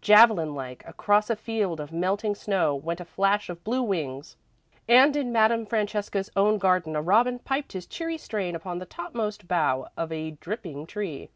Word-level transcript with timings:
Javelin 0.00 0.54
like, 0.54 0.84
across 0.86 1.30
a 1.30 1.34
field 1.34 1.80
of 1.80 1.90
melting 1.90 2.36
snow, 2.36 2.76
went 2.76 3.00
a 3.00 3.04
flash 3.04 3.48
of 3.48 3.64
blue 3.64 3.82
wings, 3.82 4.36
and 4.88 5.16
in 5.16 5.32
Madame 5.32 5.66
Francesca's 5.66 6.30
own 6.36 6.58
garden 6.58 6.94
a 6.94 7.02
robin 7.02 7.40
piped 7.40 7.72
his 7.72 7.88
cheery 7.88 8.16
strain 8.16 8.54
upon 8.54 8.78
the 8.78 8.86
topmost 8.86 9.48
bough 9.48 9.88
of 9.96 10.12
a 10.12 10.30
dripping 10.30 10.86
tree. 10.86 11.28